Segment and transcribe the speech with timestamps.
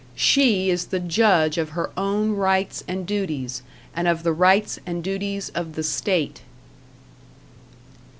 [0.15, 3.61] She is the judge of her own rights and duties,
[3.95, 6.41] and of the rights and duties of the state.